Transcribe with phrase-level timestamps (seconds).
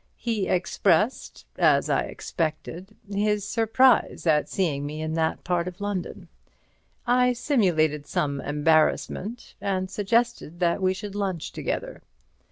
[0.17, 6.27] He expressed (as I expected) his surprise at seeing me in that part of London.
[7.05, 12.01] I simulated some embarrassment and suggested that we should lunch together.